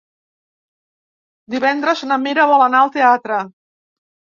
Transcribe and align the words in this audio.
Divendres 1.57 2.03
na 2.11 2.21
Mira 2.25 2.49
vol 2.57 2.67
anar 2.71 2.85
al 2.85 2.97
teatre. 3.01 3.45